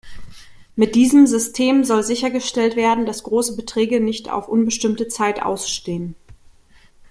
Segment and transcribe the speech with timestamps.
[0.75, 6.15] Mit diesem System soll sichergestellt werden, dass große Beträge nicht auf unbestimmte Zeit ausstehen.